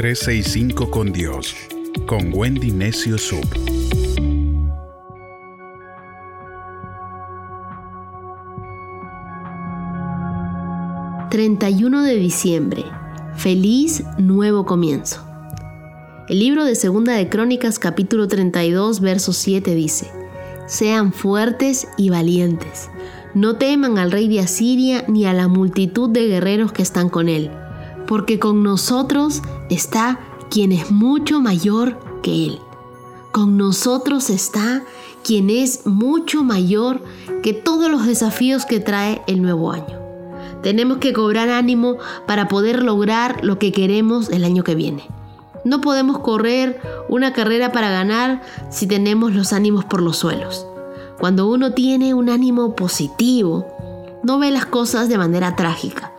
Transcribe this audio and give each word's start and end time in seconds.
365 0.00 0.90
con 0.90 1.12
Dios, 1.12 1.54
con 2.06 2.32
Wendy 2.32 2.70
Necio 2.70 3.18
Sub. 3.18 3.44
...31 11.30 12.02
de 12.02 12.16
diciembre... 12.16 12.84
...feliz 13.36 14.02
nuevo 14.16 14.64
comienzo... 14.64 15.22
El 16.30 16.38
libro 16.38 16.64
de 16.64 16.76
Segunda 16.76 17.12
de 17.12 17.28
Crónicas 17.28 17.78
capítulo 17.78 18.26
32 18.26 19.00
verso 19.00 19.34
7 19.34 19.74
dice, 19.74 20.10
Sean 20.66 21.12
fuertes 21.12 21.86
y 21.98 22.08
valientes, 22.08 22.88
no 23.34 23.56
teman 23.56 23.98
al 23.98 24.10
rey 24.10 24.28
de 24.28 24.40
Asiria 24.40 25.04
ni 25.08 25.26
a 25.26 25.34
la 25.34 25.46
multitud 25.46 26.08
de 26.08 26.26
guerreros 26.26 26.72
que 26.72 26.80
están 26.80 27.10
con 27.10 27.28
él, 27.28 27.50
porque 28.10 28.40
con 28.40 28.64
nosotros 28.64 29.40
está 29.68 30.18
quien 30.50 30.72
es 30.72 30.90
mucho 30.90 31.40
mayor 31.40 31.96
que 32.24 32.46
él. 32.46 32.58
Con 33.30 33.56
nosotros 33.56 34.30
está 34.30 34.82
quien 35.22 35.48
es 35.48 35.86
mucho 35.86 36.42
mayor 36.42 37.04
que 37.44 37.52
todos 37.52 37.88
los 37.88 38.04
desafíos 38.04 38.66
que 38.66 38.80
trae 38.80 39.22
el 39.28 39.40
nuevo 39.42 39.70
año. 39.70 39.96
Tenemos 40.60 40.98
que 40.98 41.12
cobrar 41.12 41.50
ánimo 41.50 41.98
para 42.26 42.48
poder 42.48 42.82
lograr 42.82 43.44
lo 43.44 43.60
que 43.60 43.70
queremos 43.70 44.28
el 44.30 44.42
año 44.42 44.64
que 44.64 44.74
viene. 44.74 45.06
No 45.64 45.80
podemos 45.80 46.18
correr 46.18 46.80
una 47.08 47.32
carrera 47.32 47.70
para 47.70 47.90
ganar 47.90 48.42
si 48.70 48.88
tenemos 48.88 49.34
los 49.34 49.52
ánimos 49.52 49.84
por 49.84 50.02
los 50.02 50.16
suelos. 50.16 50.66
Cuando 51.20 51.46
uno 51.48 51.74
tiene 51.74 52.12
un 52.14 52.28
ánimo 52.28 52.74
positivo, 52.74 53.68
no 54.24 54.40
ve 54.40 54.50
las 54.50 54.66
cosas 54.66 55.08
de 55.08 55.16
manera 55.16 55.54
trágica. 55.54 56.09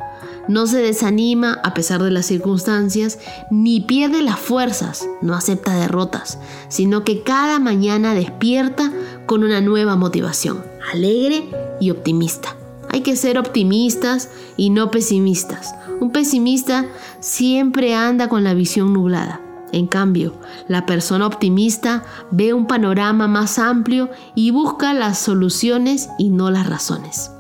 No 0.52 0.68
se 0.68 0.80
desanima 0.80 1.62
a 1.64 1.74
pesar 1.74 2.04
de 2.04 2.12
las 2.12 2.26
circunstancias, 2.26 3.20
ni 3.52 3.80
pierde 3.80 4.22
las 4.22 4.38
fuerzas, 4.38 5.08
no 5.22 5.34
acepta 5.34 5.80
derrotas, 5.80 6.40
sino 6.68 7.06
que 7.06 7.24
cada 7.24 7.58
mañana 7.58 8.14
despierta 8.14 8.92
con 9.28 9.46
una 9.46 9.62
nueva 9.62 9.96
motivación, 9.96 10.62
alegre 10.92 11.50
y 11.80 11.90
optimista. 11.90 12.58
Hay 12.90 13.00
que 13.00 13.16
ser 13.16 13.38
optimistas 13.38 14.28
y 14.58 14.72
no 14.72 14.92
pesimistas. 14.92 15.74
Un 16.02 16.12
pesimista 16.12 16.86
siempre 17.22 17.96
anda 17.96 18.28
con 18.28 18.44
la 18.44 18.54
visión 18.54 18.92
nublada. 18.92 19.40
En 19.72 19.88
cambio, 19.88 20.34
la 20.68 20.86
persona 20.86 21.28
optimista 21.28 22.04
ve 22.30 22.54
un 22.54 22.68
panorama 22.68 23.30
más 23.30 23.58
amplio 23.58 24.10
y 24.36 24.52
busca 24.52 24.94
las 24.94 25.18
soluciones 25.18 26.10
y 26.20 26.28
no 26.30 26.52
las 26.52 26.68
razones. 26.68 27.32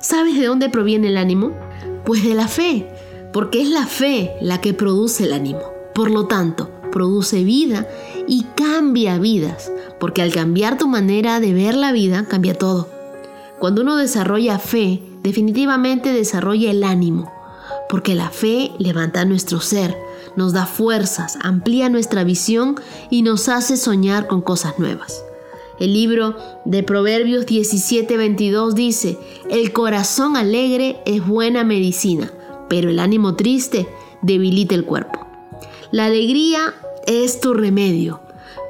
¿Sabes 0.00 0.36
de 0.36 0.46
dónde 0.46 0.68
proviene 0.68 1.08
el 1.08 1.16
ánimo? 1.16 1.52
Pues 2.04 2.22
de 2.24 2.34
la 2.34 2.48
fe, 2.48 2.86
porque 3.32 3.62
es 3.62 3.68
la 3.68 3.86
fe 3.86 4.32
la 4.40 4.60
que 4.60 4.74
produce 4.74 5.24
el 5.24 5.32
ánimo. 5.32 5.62
Por 5.94 6.10
lo 6.10 6.26
tanto, 6.26 6.70
produce 6.92 7.44
vida 7.44 7.88
y 8.26 8.44
cambia 8.56 9.18
vidas, 9.18 9.72
porque 9.98 10.22
al 10.22 10.32
cambiar 10.32 10.78
tu 10.78 10.86
manera 10.86 11.40
de 11.40 11.52
ver 11.52 11.74
la 11.74 11.92
vida, 11.92 12.26
cambia 12.28 12.54
todo. 12.54 12.88
Cuando 13.58 13.82
uno 13.82 13.96
desarrolla 13.96 14.58
fe, 14.58 15.02
definitivamente 15.22 16.12
desarrolla 16.12 16.70
el 16.70 16.84
ánimo, 16.84 17.32
porque 17.88 18.14
la 18.14 18.30
fe 18.30 18.72
levanta 18.78 19.24
nuestro 19.24 19.60
ser, 19.60 19.96
nos 20.36 20.52
da 20.52 20.66
fuerzas, 20.66 21.38
amplía 21.42 21.88
nuestra 21.88 22.24
visión 22.24 22.76
y 23.10 23.22
nos 23.22 23.48
hace 23.48 23.76
soñar 23.76 24.26
con 24.26 24.42
cosas 24.42 24.78
nuevas. 24.78 25.24
El 25.78 25.92
libro 25.92 26.36
de 26.64 26.82
Proverbios 26.82 27.46
17:22 27.46 28.74
dice, 28.74 29.18
el 29.50 29.72
corazón 29.72 30.36
alegre 30.36 30.98
es 31.04 31.26
buena 31.26 31.64
medicina, 31.64 32.32
pero 32.68 32.90
el 32.90 33.00
ánimo 33.00 33.34
triste 33.34 33.88
debilita 34.22 34.74
el 34.74 34.84
cuerpo. 34.84 35.26
La 35.90 36.06
alegría 36.06 36.74
es 37.06 37.40
tu 37.40 37.54
remedio, 37.54 38.20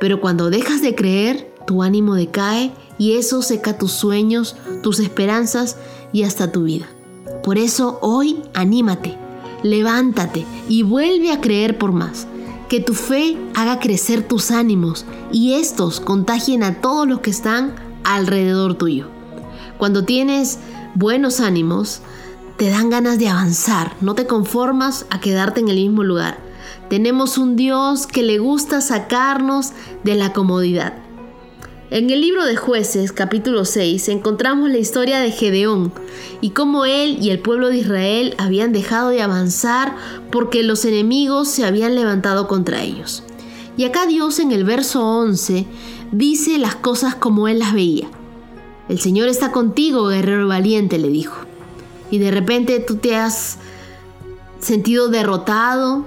pero 0.01 0.21
cuando 0.21 0.51
dejas 0.51 0.81
de 0.81 0.95
creer, 0.95 1.53
tu 1.67 1.83
ánimo 1.83 2.15
decae 2.15 2.73
y 2.99 3.17
eso 3.17 3.43
seca 3.43 3.79
tus 3.79 3.93
sueños, 3.93 4.57
tus 4.83 4.99
esperanzas 4.99 5.77
y 6.13 6.23
hasta 6.23 6.53
tu 6.53 6.65
vida. 6.65 6.87
Por 7.43 7.59
eso 7.59 7.99
hoy 8.01 8.43
anímate, 8.55 9.17
levántate 9.63 10.45
y 10.69 10.83
vuelve 10.83 11.33
a 11.33 11.41
creer 11.41 11.79
por 11.79 11.93
más. 11.93 12.27
Que 12.75 12.81
tu 12.81 12.95
fe 12.95 13.39
haga 13.55 13.79
crecer 13.79 14.27
tus 14.27 14.51
ánimos 14.51 15.07
y 15.31 15.53
estos 15.53 16.01
contagien 16.01 16.65
a 16.65 16.81
todos 16.81 17.07
los 17.07 17.21
que 17.21 17.31
están 17.31 17.77
alrededor 18.03 18.75
tuyo. 18.75 19.07
Cuando 19.79 20.05
tienes 20.05 20.59
buenos 20.97 21.39
ánimos, 21.39 22.01
te 22.57 22.71
dan 22.71 22.91
ganas 22.91 23.21
de 23.21 23.29
avanzar, 23.29 23.95
no 24.01 24.17
te 24.17 24.27
conformas 24.27 25.07
a 25.11 25.21
quedarte 25.21 25.61
en 25.61 25.69
el 25.69 25.77
mismo 25.77 26.03
lugar. 26.03 26.41
Tenemos 26.91 27.39
un 27.39 27.55
Dios 27.55 28.09
que 28.09 28.25
le 28.25 28.41
gusta 28.41 28.81
sacarnos 28.81 29.71
de 30.03 30.17
la 30.17 30.33
comodidad. 30.33 31.04
En 31.95 32.11
el 32.11 32.23
libro 32.23 32.45
de 32.45 32.57
jueces 32.57 33.13
capítulo 33.13 33.65
6 33.65 34.09
encontramos 34.09 34.69
la 34.69 34.79
historia 34.79 35.21
de 35.21 35.31
Gedeón 35.31 35.93
y 36.41 36.51
cómo 36.51 36.87
él 36.87 37.19
y 37.21 37.31
el 37.31 37.39
pueblo 37.39 37.69
de 37.69 37.77
Israel 37.77 38.35
habían 38.37 38.73
dejado 38.73 39.11
de 39.11 39.23
avanzar 39.23 39.95
porque 40.33 40.65
los 40.65 40.85
enemigos 40.85 41.47
se 41.47 41.65
habían 41.65 41.95
levantado 41.95 42.49
contra 42.49 42.83
ellos. 42.83 43.23
Y 43.77 43.85
acá 43.85 44.07
Dios 44.07 44.41
en 44.41 44.51
el 44.51 44.65
verso 44.65 45.07
11 45.07 45.67
dice 46.11 46.59
las 46.59 46.75
cosas 46.75 47.15
como 47.15 47.47
él 47.47 47.61
las 47.61 47.73
veía. 47.73 48.09
El 48.89 48.99
Señor 48.99 49.29
está 49.29 49.53
contigo, 49.53 50.09
guerrero 50.09 50.49
valiente, 50.49 50.99
le 50.99 51.11
dijo. 51.11 51.37
Y 52.11 52.19
de 52.19 52.33
repente 52.33 52.81
tú 52.81 52.97
te 52.97 53.15
has 53.15 53.59
sentido 54.59 55.11
derrotado, 55.11 56.05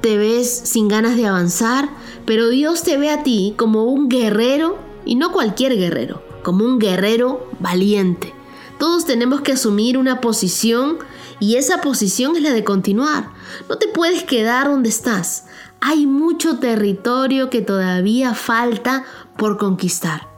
te 0.00 0.16
ves 0.16 0.48
sin 0.48 0.86
ganas 0.86 1.16
de 1.16 1.26
avanzar, 1.26 1.88
pero 2.24 2.50
Dios 2.50 2.84
te 2.84 2.96
ve 2.98 3.10
a 3.10 3.24
ti 3.24 3.54
como 3.56 3.82
un 3.82 4.08
guerrero 4.08 4.93
y 5.04 5.16
no 5.16 5.32
cualquier 5.32 5.76
guerrero, 5.76 6.22
como 6.42 6.64
un 6.64 6.78
guerrero 6.78 7.50
valiente. 7.60 8.32
Todos 8.78 9.04
tenemos 9.04 9.40
que 9.40 9.52
asumir 9.52 9.96
una 9.98 10.20
posición 10.20 10.98
y 11.40 11.56
esa 11.56 11.80
posición 11.80 12.36
es 12.36 12.42
la 12.42 12.52
de 12.52 12.64
continuar. 12.64 13.30
No 13.68 13.78
te 13.78 13.88
puedes 13.88 14.24
quedar 14.24 14.68
donde 14.68 14.88
estás. 14.88 15.46
Hay 15.80 16.06
mucho 16.06 16.58
territorio 16.58 17.50
que 17.50 17.62
todavía 17.62 18.34
falta 18.34 19.04
por 19.36 19.58
conquistar. 19.58 20.28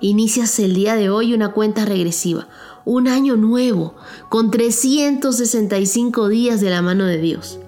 Inicias 0.00 0.58
el 0.58 0.74
día 0.74 0.94
de 0.94 1.08
hoy 1.08 1.32
una 1.32 1.52
cuenta 1.52 1.84
regresiva, 1.84 2.48
un 2.84 3.08
año 3.08 3.36
nuevo, 3.36 3.94
con 4.28 4.50
365 4.50 6.28
días 6.28 6.60
de 6.60 6.70
la 6.70 6.82
mano 6.82 7.04
de 7.04 7.18
Dios. 7.18 7.58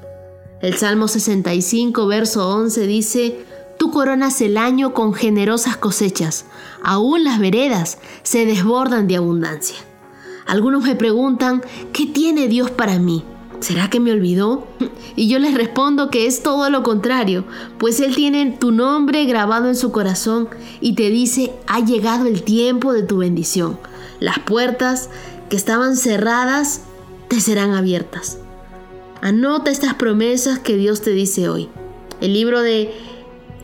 El 0.61 0.75
Salmo 0.75 1.09
65, 1.09 2.07
verso 2.07 2.49
11 2.49 2.87
dice, 2.87 3.45
Tú 3.79 3.93
coronas 3.93 4.41
el 4.41 4.57
año 4.57 4.93
con 4.93 5.15
generosas 5.15 5.77
cosechas. 5.77 6.45
Aún 6.83 7.25
las 7.25 7.39
veredas 7.39 7.99
se 8.23 8.45
desbordan 8.45 9.07
de 9.07 9.17
abundancia. 9.17 9.77
Algunos 10.47 10.83
me 10.83 10.97
preguntan, 10.97 11.63
¿qué 11.93 12.07
tiene 12.07 12.49
Dios 12.49 12.71
para 12.71 12.99
mí? 12.99 13.25
¿Será 13.61 13.89
que 13.89 14.01
me 14.01 14.13
olvidó? 14.13 14.67
Y 15.15 15.29
yo 15.29 15.39
les 15.39 15.55
respondo 15.55 16.11
que 16.11 16.27
es 16.27 16.43
todo 16.43 16.71
lo 16.71 16.83
contrario, 16.83 17.45
pues 17.79 18.01
Él 18.01 18.15
tiene 18.15 18.57
tu 18.59 18.71
nombre 18.71 19.25
grabado 19.25 19.69
en 19.69 19.75
su 19.75 19.91
corazón 19.91 20.49
y 20.81 20.95
te 20.95 21.11
dice, 21.11 21.53
ha 21.67 21.81
llegado 21.81 22.27
el 22.27 22.43
tiempo 22.43 22.93
de 22.93 23.03
tu 23.03 23.19
bendición. 23.19 23.79
Las 24.21 24.39
puertas 24.39 25.11
que 25.49 25.57
estaban 25.57 25.97
cerradas 25.97 26.83
te 27.29 27.41
serán 27.41 27.75
abiertas. 27.75 28.39
Anota 29.21 29.71
estas 29.71 29.95
promesas 29.95 30.59
que 30.59 30.77
Dios 30.77 31.03
te 31.03 31.11
dice 31.11 31.49
hoy. 31.49 31.69
El 32.21 32.33
libro 32.33 32.61
de 32.61 32.93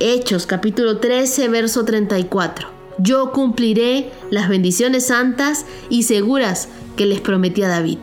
Hechos 0.01 0.47
capítulo 0.47 0.99
13, 0.99 1.49
verso 1.49 1.85
34. 1.85 2.69
Yo 2.99 3.31
cumpliré 3.31 4.11
las 4.29 4.49
bendiciones 4.49 5.07
santas 5.07 5.67
y 5.89 6.03
seguras 6.03 6.69
que 6.97 7.07
les 7.07 7.21
prometí 7.21 7.63
a 7.63 7.69
David. 7.69 7.99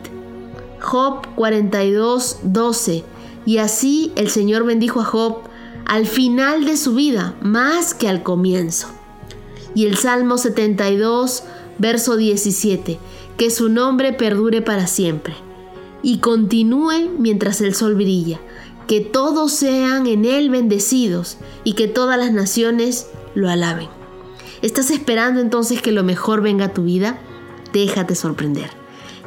Job 0.80 1.26
42, 1.34 2.38
12. 2.44 3.04
Y 3.44 3.58
así 3.58 4.10
el 4.16 4.30
Señor 4.30 4.64
bendijo 4.64 5.00
a 5.00 5.04
Job 5.04 5.40
al 5.84 6.06
final 6.06 6.64
de 6.64 6.78
su 6.78 6.94
vida, 6.94 7.34
más 7.42 7.92
que 7.92 8.08
al 8.08 8.22
comienzo. 8.22 8.88
Y 9.74 9.84
el 9.84 9.98
Salmo 9.98 10.38
72, 10.38 11.44
verso 11.76 12.16
17. 12.16 12.98
Que 13.36 13.50
su 13.50 13.68
nombre 13.68 14.14
perdure 14.14 14.62
para 14.62 14.86
siempre 14.86 15.34
y 16.02 16.18
continúe 16.18 17.10
mientras 17.18 17.60
el 17.60 17.74
sol 17.74 17.94
brilla 17.94 18.40
que 18.92 19.00
todos 19.00 19.52
sean 19.52 20.06
en 20.06 20.26
Él 20.26 20.50
bendecidos 20.50 21.38
y 21.64 21.72
que 21.72 21.88
todas 21.88 22.18
las 22.18 22.30
naciones 22.30 23.06
lo 23.34 23.48
alaben. 23.48 23.88
¿Estás 24.60 24.90
esperando 24.90 25.40
entonces 25.40 25.80
que 25.80 25.92
lo 25.92 26.02
mejor 26.04 26.42
venga 26.42 26.66
a 26.66 26.74
tu 26.74 26.82
vida? 26.82 27.18
Déjate 27.72 28.14
sorprender. 28.14 28.68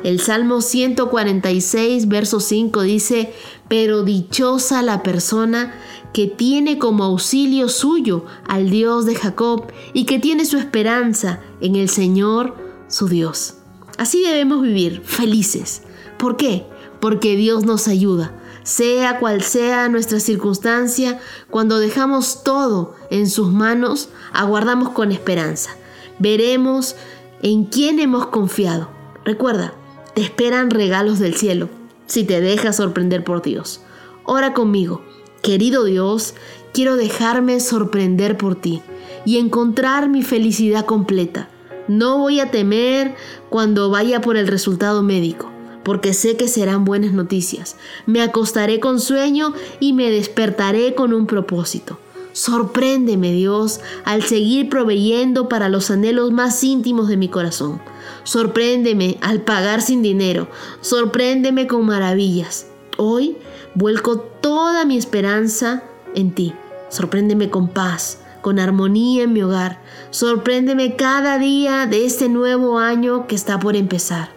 El 0.04 0.20
Salmo 0.20 0.62
146, 0.62 2.08
verso 2.08 2.42
5 2.42 2.84
dice, 2.84 3.34
pero 3.68 4.04
dichosa 4.04 4.84
la 4.84 5.02
persona 5.02 5.74
que 6.14 6.28
tiene 6.28 6.78
como 6.78 7.04
auxilio 7.04 7.68
suyo 7.68 8.24
al 8.48 8.70
Dios 8.70 9.08
de 9.08 9.16
Jacob 9.16 9.66
y 9.94 10.06
que 10.06 10.20
tiene 10.20 10.46
su 10.46 10.60
esperanza 10.60 11.40
en 11.60 11.76
el 11.76 11.90
Señor 11.90 12.56
su 12.88 13.08
Dios. 13.08 13.56
Así 13.98 14.22
debemos 14.22 14.62
vivir, 14.62 15.02
felices. 15.02 15.82
¿Por 16.20 16.38
qué? 16.38 16.68
Porque 17.00 17.36
Dios 17.36 17.66
nos 17.66 17.88
ayuda 17.88 18.32
Sea 18.66 19.20
cual 19.20 19.44
sea 19.44 19.88
nuestra 19.90 20.20
circunstancia, 20.20 21.20
cuando 21.50 21.78
dejamos 21.78 22.44
todo 22.44 22.96
en 23.12 23.30
sus 23.30 23.52
manos, 23.52 24.10
aguardamos 24.34 24.90
con 24.90 25.12
esperanza. 25.12 25.70
Veremos 26.18 26.96
en 27.44 27.66
quién 27.66 28.00
hemos 28.00 28.26
confiado. 28.26 28.90
Recuerda, 29.24 29.76
te 30.16 30.22
esperan 30.24 30.72
regalos 30.72 31.20
del 31.20 31.36
cielo 31.36 31.70
si 32.08 32.24
te 32.24 32.42
dejas 32.42 32.78
sorprender 32.78 33.24
por 33.24 33.44
Dios. 33.44 33.82
Ora 34.24 34.54
conmigo. 34.54 35.04
Querido 35.44 35.84
Dios, 35.84 36.34
quiero 36.74 36.96
dejarme 36.96 37.60
sorprender 37.60 38.36
por 38.36 38.56
ti 38.56 38.82
y 39.26 39.38
encontrar 39.38 40.10
mi 40.10 40.24
felicidad 40.24 40.86
completa. 40.86 41.50
No 41.88 42.18
voy 42.18 42.40
a 42.40 42.50
temer 42.50 43.14
cuando 43.50 43.92
vaya 43.92 44.22
por 44.22 44.38
el 44.38 44.48
resultado 44.48 45.04
médico, 45.04 45.52
porque 45.86 46.14
sé 46.14 46.36
que 46.36 46.48
serán 46.48 46.84
buenas 46.84 47.14
noticias. 47.14 47.78
Me 48.08 48.22
acostaré 48.22 48.80
con 48.82 49.00
sueño 49.00 49.54
y 49.80 49.94
me 49.94 50.10
despertaré 50.10 50.96
con 50.96 51.14
un 51.14 51.28
propósito. 51.28 52.00
Sorpréndeme, 52.34 53.32
Dios, 53.32 53.80
al 54.04 54.24
seguir 54.24 54.68
proveyendo 54.68 55.48
para 55.48 55.70
los 55.70 55.92
anhelos 55.92 56.32
más 56.32 56.62
íntimos 56.64 57.08
de 57.08 57.16
mi 57.16 57.30
corazón. 57.30 57.80
Sorpréndeme 58.24 59.20
al 59.22 59.44
pagar 59.44 59.82
sin 59.82 60.02
dinero. 60.02 60.50
Sorpréndeme 60.82 61.68
con 61.68 61.86
maravillas. 61.86 62.66
Hoy 62.98 63.38
vuelco 63.76 64.18
toda 64.18 64.86
mi 64.86 64.98
esperanza 64.98 65.84
en 66.16 66.34
ti. 66.34 66.54
Sorpréndeme 66.90 67.52
con 67.52 67.68
paz, 67.68 68.20
con 68.42 68.58
armonía 68.58 69.24
en 69.24 69.34
mi 69.34 69.44
hogar. 69.44 69.80
Sorpréndeme 70.10 70.96
cada 70.96 71.38
día 71.38 71.86
de 71.86 72.06
este 72.06 72.28
nuevo 72.28 72.80
año 72.80 73.28
que 73.28 73.36
está 73.36 73.60
por 73.60 73.76
empezar. 73.76 74.36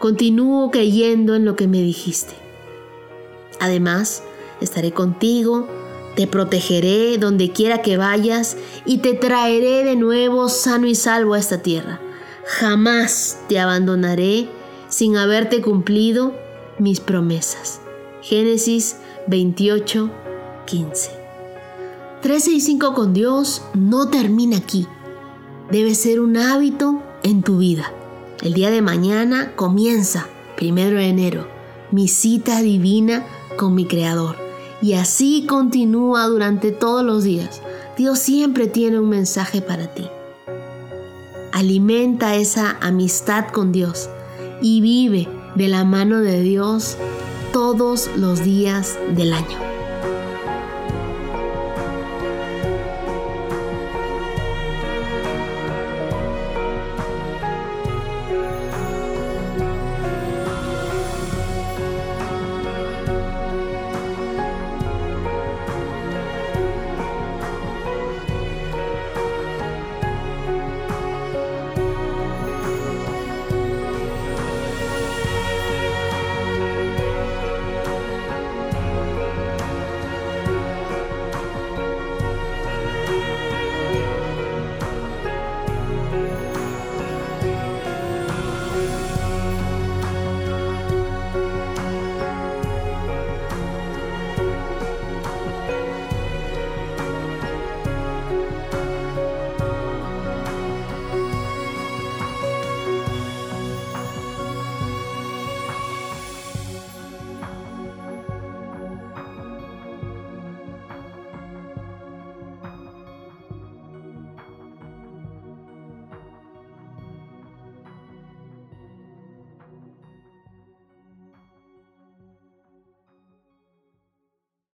Continúo 0.00 0.70
creyendo 0.70 1.34
en 1.34 1.44
lo 1.44 1.56
que 1.56 1.68
me 1.68 1.82
dijiste. 1.82 2.32
Además, 3.60 4.22
estaré 4.62 4.92
contigo, 4.92 5.68
te 6.16 6.26
protegeré 6.26 7.18
donde 7.18 7.52
quiera 7.52 7.82
que 7.82 7.98
vayas 7.98 8.56
y 8.86 8.98
te 8.98 9.12
traeré 9.12 9.84
de 9.84 9.96
nuevo 9.96 10.48
sano 10.48 10.86
y 10.86 10.94
salvo 10.94 11.34
a 11.34 11.38
esta 11.38 11.60
tierra. 11.60 12.00
Jamás 12.46 13.40
te 13.46 13.58
abandonaré 13.58 14.48
sin 14.88 15.18
haberte 15.18 15.60
cumplido 15.60 16.32
mis 16.78 16.98
promesas. 16.98 17.82
Génesis 18.22 18.96
28, 19.26 20.10
15. 20.64 21.10
13 22.22 22.50
y 22.52 22.60
5 22.62 22.94
con 22.94 23.12
Dios 23.12 23.60
no 23.74 24.08
termina 24.08 24.56
aquí. 24.56 24.86
Debe 25.70 25.94
ser 25.94 26.20
un 26.20 26.38
hábito 26.38 27.02
en 27.22 27.42
tu 27.42 27.58
vida. 27.58 27.92
El 28.42 28.54
día 28.54 28.70
de 28.70 28.80
mañana 28.80 29.52
comienza, 29.54 30.26
primero 30.56 30.96
de 30.96 31.08
enero, 31.08 31.46
mi 31.90 32.08
cita 32.08 32.62
divina 32.62 33.26
con 33.58 33.74
mi 33.74 33.84
Creador. 33.84 34.36
Y 34.80 34.94
así 34.94 35.44
continúa 35.46 36.26
durante 36.26 36.72
todos 36.72 37.04
los 37.04 37.22
días. 37.22 37.60
Dios 37.98 38.18
siempre 38.18 38.66
tiene 38.66 38.98
un 38.98 39.10
mensaje 39.10 39.60
para 39.60 39.88
ti. 39.92 40.08
Alimenta 41.52 42.34
esa 42.34 42.78
amistad 42.80 43.48
con 43.48 43.72
Dios 43.72 44.08
y 44.62 44.80
vive 44.80 45.28
de 45.54 45.68
la 45.68 45.84
mano 45.84 46.20
de 46.20 46.40
Dios 46.40 46.96
todos 47.52 48.08
los 48.16 48.42
días 48.42 48.98
del 49.14 49.34
año. 49.34 49.69